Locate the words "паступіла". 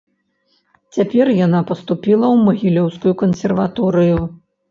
1.73-2.25